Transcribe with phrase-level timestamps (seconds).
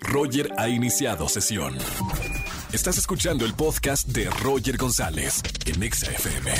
[0.00, 1.76] Roger ha iniciado sesión.
[2.72, 6.52] Estás escuchando el podcast de Roger González en Exa FM.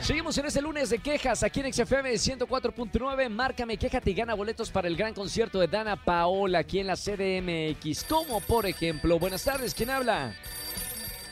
[0.00, 3.28] Seguimos en este lunes de quejas aquí en XFM 104.9.
[3.28, 6.96] Márcame, quéjate y gana boletos para el gran concierto de Dana Paola aquí en la
[6.96, 8.04] CDMX.
[8.04, 10.34] Como por ejemplo, buenas tardes, ¿quién habla?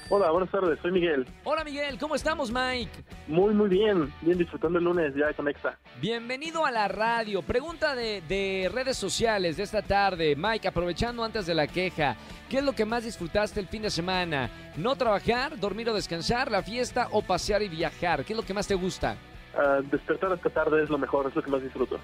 [0.09, 1.27] Hola, buenas tardes, soy Miguel.
[1.43, 2.93] Hola Miguel, ¿cómo estamos Mike?
[3.27, 5.77] Muy, muy bien, bien disfrutando el lunes ya con Exa.
[6.01, 7.43] Bienvenido a la radio.
[7.43, 10.37] Pregunta de, de redes sociales de esta tarde.
[10.37, 12.17] Mike, aprovechando antes de la queja,
[12.49, 14.49] ¿qué es lo que más disfrutaste el fin de semana?
[14.77, 18.25] ¿No trabajar, dormir o descansar, la fiesta o pasear y viajar?
[18.25, 19.17] ¿Qué es lo que más te gusta?
[19.59, 21.99] Ah, despertar esta tarde es lo mejor, es lo que más disfruto.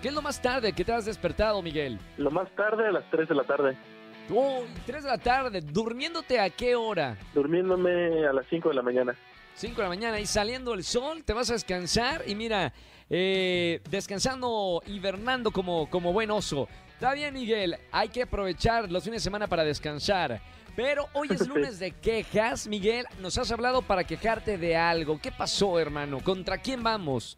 [0.00, 1.98] ¿Qué es lo más tarde que te has despertado, Miguel?
[2.16, 3.76] Lo más tarde a las 3 de la tarde,
[4.30, 5.60] Uy, 3 de la tarde.
[5.60, 7.16] ¿Durmiéndote a qué hora?
[7.34, 9.14] durmiéndome a las 5 de la mañana.
[9.54, 12.72] 5 de la mañana y saliendo el sol, te vas a descansar y mira,
[13.10, 16.68] eh, descansando, hibernando como, como buen oso.
[16.94, 20.40] Está bien, Miguel, hay que aprovechar los fines de semana para descansar.
[20.74, 25.18] Pero hoy es lunes de quejas, Miguel, nos has hablado para quejarte de algo.
[25.20, 26.20] ¿Qué pasó, hermano?
[26.24, 27.36] ¿Contra quién vamos?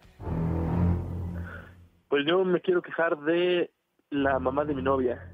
[2.09, 3.71] Pues yo me quiero quejar de
[4.11, 5.34] la mamá de mi novia.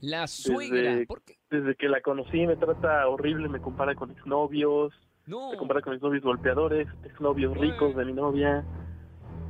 [0.00, 0.92] La suegra.
[0.92, 1.36] Desde, ¿Por qué?
[1.50, 4.92] desde que la conocí me trata horrible, me compara con exnovios,
[5.26, 5.50] No.
[5.50, 8.64] me compara con exnovios golpeadores, exnovios ricos de mi novia.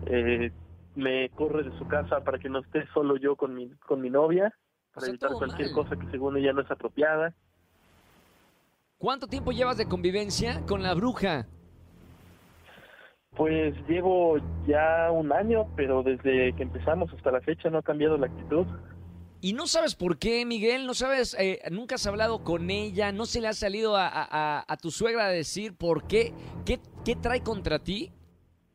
[0.07, 0.51] Eh,
[0.97, 4.11] me corre de su casa para que no esté solo yo con mi, con mi
[4.11, 4.53] novia,
[4.93, 5.85] para O sea, evitar cualquier mal.
[5.85, 7.33] cosa que según ella no es apropiada.
[8.99, 11.47] ¿Cuánto tiempo llevas de convivencia con la bruja?
[13.37, 18.19] Pues llevo ya un año, pero desde que empezamos hasta la fecha no ha cambiado
[18.19, 18.67] la actitud.
[19.43, 23.25] Y no sabes por qué, Miguel, no sabes, eh, nunca has hablado con ella, no
[23.25, 26.35] se le ha salido a, tu suegra a decir por qué,
[26.67, 28.13] qué, qué trae contra ti.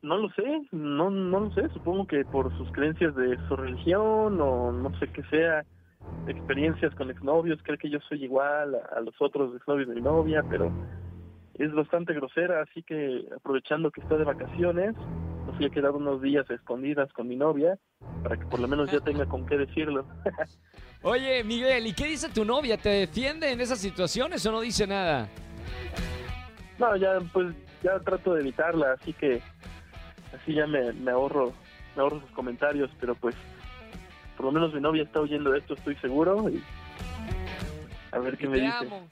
[0.01, 4.41] No lo sé, no, no lo sé, supongo que por sus creencias de su religión
[4.41, 5.63] o no sé qué sea,
[6.27, 10.43] experiencias con exnovios, cree que yo soy igual a, los otros exnovios de mi novia,
[10.49, 10.71] pero
[11.55, 14.95] es bastante grosera, así que aprovechando que está de vacaciones,
[15.45, 17.77] me fui a quedar unos días escondidas con mi novia
[18.23, 20.05] para que por lo menos ya tenga con qué decirlo.
[21.03, 22.77] Oye, Miguel, ¿y qué dice tu novia?
[22.77, 25.29] ¿Te defiende en esas situaciones o no dice nada?
[26.79, 29.41] No, ya pues ya trato de evitarla, así que
[30.35, 31.53] así ya me, me ahorro
[31.95, 33.35] me ahorro sus comentarios, pero pues
[34.35, 36.61] por lo menos mi novia está oyendo esto, estoy seguro y
[38.11, 38.75] a ver qué me dice.
[38.75, 39.07] amo.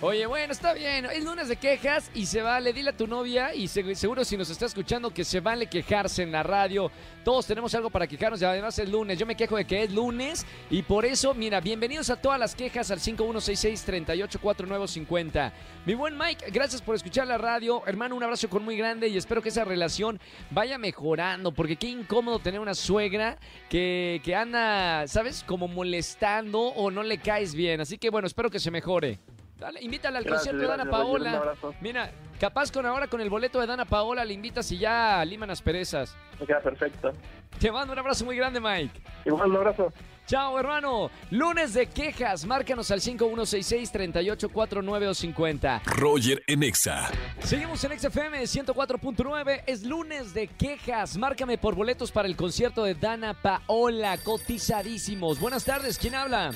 [0.00, 1.06] Oye, bueno, está bien.
[1.06, 2.72] Es lunes de quejas y se vale.
[2.72, 6.22] Dile a tu novia y se- seguro si nos está escuchando que se vale quejarse
[6.22, 6.88] en la radio.
[7.24, 9.18] Todos tenemos algo para quejarnos y además es lunes.
[9.18, 12.54] Yo me quejo de que es lunes y por eso, mira, bienvenidos a todas las
[12.54, 15.52] quejas al 5166-384950.
[15.84, 17.82] Mi buen Mike, gracias por escuchar la radio.
[17.84, 20.20] Hermano, un abrazo con muy grande y espero que esa relación
[20.50, 23.36] vaya mejorando porque qué incómodo tener una suegra
[23.68, 25.42] que, que anda, ¿sabes?
[25.44, 27.80] Como molestando o no le caes bien.
[27.80, 29.18] Así que bueno, espero que se mejore.
[29.58, 31.36] Dale, invítala al Gracias, concierto de Dana un Paola.
[31.36, 31.74] abrazo.
[31.80, 35.48] Mira, capaz con ahora con el boleto de Dana Paola le invitas y ya liman
[35.48, 36.14] las perezas.
[36.38, 37.10] Me queda perfecto.
[37.58, 39.00] Te mando un abrazo muy grande, Mike.
[39.24, 39.92] Igual un abrazo.
[40.26, 41.10] Chao, hermano.
[41.30, 42.44] Lunes de quejas.
[42.44, 45.82] Márcanos al 5166-3849 o 50.
[45.86, 47.10] Roger en Exa.
[47.40, 49.62] Seguimos en XFM 104.9.
[49.66, 51.16] Es lunes de quejas.
[51.16, 54.18] Márcame por boletos para el concierto de Dana Paola.
[54.18, 55.40] Cotizadísimos.
[55.40, 55.98] Buenas tardes.
[55.98, 56.52] ¿Quién habla?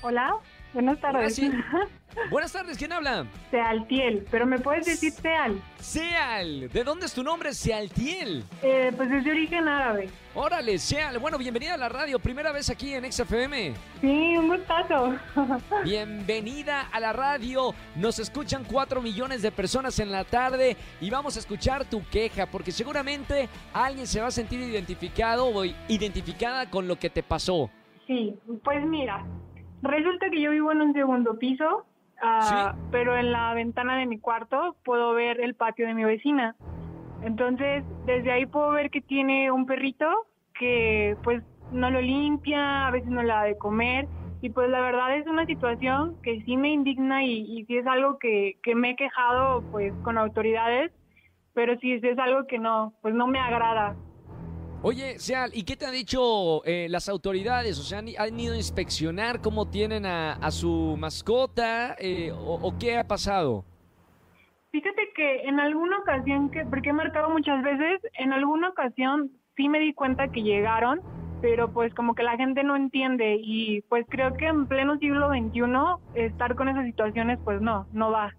[0.00, 0.34] Hola,
[0.72, 1.40] buenas tardes.
[2.30, 2.76] Buenas tardes.
[2.76, 3.26] ¿Quién habla?
[3.50, 5.60] Sealtiel, pero ¿me puedes decir Seal?
[5.80, 6.68] Seal.
[6.70, 7.54] ¿De dónde es tu nombre?
[7.54, 8.44] Sealtiel.
[8.62, 10.10] Eh, pues es de origen árabe.
[10.34, 11.18] Órale, Seal.
[11.18, 12.18] Bueno, bienvenida a la radio.
[12.18, 13.74] Primera vez aquí en XFM.
[14.00, 15.14] Sí, un gustazo.
[15.84, 17.74] Bienvenida a la radio.
[17.96, 22.46] Nos escuchan 4 millones de personas en la tarde y vamos a escuchar tu queja
[22.46, 27.70] porque seguramente alguien se va a sentir identificado o identificada con lo que te pasó.
[28.06, 28.34] Sí,
[28.64, 29.24] pues mira,
[29.82, 31.84] resulta que yo vivo en un segundo piso,
[32.22, 36.54] ah, pero en la ventana de mi cuarto puedo ver el patio de mi vecina.
[37.22, 40.06] Entonces, desde ahí puedo ver que tiene un perrito
[40.58, 44.06] que pues no lo limpia, a veces no le da de comer.
[44.40, 47.86] Y pues la verdad es una situación que sí me indigna y, y sí es
[47.86, 50.90] algo que, que me he quejado pues con autoridades,
[51.54, 53.94] pero sí es algo que no, pues no me agrada.
[54.84, 57.78] Oye, Seal, ¿y qué te han dicho eh, las autoridades?
[57.78, 62.58] O sea, ¿han, han ido a inspeccionar cómo tienen a, a su mascota eh, o,
[62.60, 63.64] o qué ha pasado?
[64.72, 69.68] Fíjate que en alguna ocasión, que, porque he marcado muchas veces, en alguna ocasión sí
[69.68, 71.00] me di cuenta que llegaron,
[71.40, 75.28] pero pues como que la gente no entiende y pues creo que en pleno siglo
[75.28, 78.34] XXI estar con esas situaciones pues no, no va.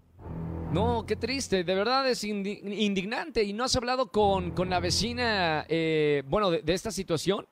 [0.73, 3.43] No, qué triste, de verdad es indi- indignante.
[3.43, 7.45] ¿Y no has hablado con, con la vecina, eh, bueno, de, de esta situación?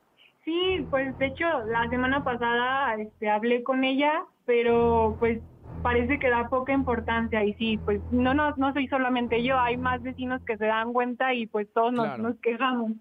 [0.44, 5.40] Sí, pues de hecho la semana pasada este, hablé con ella, pero pues
[5.84, 9.78] parece que da poca importancia y sí, pues no, no, no soy solamente yo, hay
[9.78, 12.94] más vecinos que se dan cuenta y pues todos nos, nos quejamos.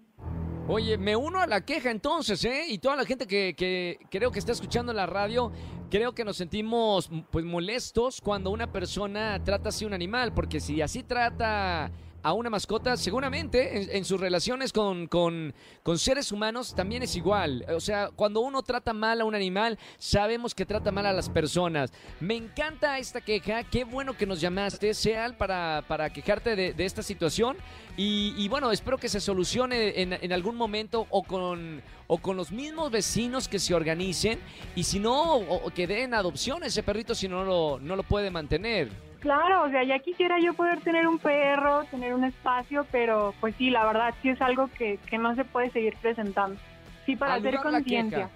[0.73, 2.63] Oye, me uno a la queja entonces, ¿eh?
[2.69, 5.51] Y toda la gente que, que creo que está escuchando la radio,
[5.89, 10.81] creo que nos sentimos pues molestos cuando una persona trata así un animal, porque si
[10.81, 11.91] así trata
[12.23, 15.53] a una mascota, seguramente en, sus relaciones con, con,
[15.97, 17.65] seres humanos también es igual.
[17.75, 21.29] O sea, cuando uno trata mal a un animal, sabemos que trata mal a las
[21.29, 21.91] personas.
[22.19, 27.03] Me encanta esta queja, qué bueno que nos llamaste, Seal, para, para quejarte de, esta
[27.03, 27.57] situación.
[27.97, 32.89] Y, bueno, espero que se solucione en, algún momento o con, o con los mismos
[32.91, 34.39] vecinos que se organicen.
[34.75, 38.03] Y si no, o, que den adopción a ese perrito si no lo, no lo
[38.03, 39.10] puede mantener.
[39.21, 43.53] Claro, o sea, ya quisiera yo poder tener un perro, tener un espacio, pero pues
[43.55, 46.59] sí, la verdad sí es algo que, que no se puede seguir presentando.
[47.05, 48.29] Sí, para hacer conciencia.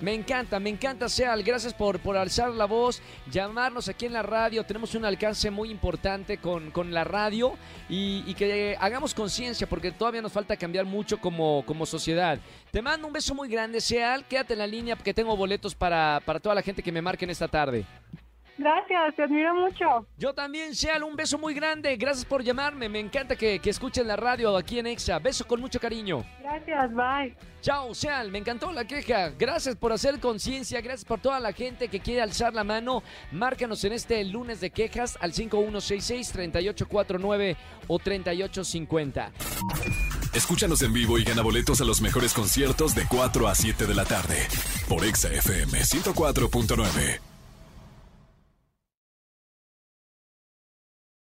[0.00, 1.42] Me encanta, me encanta, Seal.
[1.42, 4.64] Gracias por, por alzar la voz, llamarnos aquí en la radio.
[4.64, 7.54] Tenemos un alcance muy importante con, con la radio
[7.88, 12.38] y, y que hagamos conciencia porque todavía nos falta cambiar mucho como, como sociedad.
[12.70, 14.24] Te mando un beso muy grande, Seal.
[14.24, 17.28] Quédate en la línea porque tengo boletos para, para toda la gente que me marquen
[17.28, 17.84] esta tarde.
[18.60, 20.06] Gracias, te admiro mucho.
[20.18, 21.96] Yo también, Seal, un beso muy grande.
[21.96, 22.90] Gracias por llamarme.
[22.90, 25.18] Me encanta que, que escuchen la radio aquí en Exa.
[25.18, 26.26] Beso con mucho cariño.
[26.42, 27.34] Gracias, bye.
[27.62, 29.30] Chao, Seal, me encantó la queja.
[29.30, 33.02] Gracias por hacer conciencia, gracias por toda la gente que quiere alzar la mano.
[33.32, 37.56] Márcanos en este lunes de quejas al 5166-3849
[37.88, 39.32] o 3850.
[40.34, 43.94] Escúchanos en vivo y gana boletos a los mejores conciertos de 4 a 7 de
[43.94, 44.46] la tarde
[44.86, 47.29] por Exa FM 104.9.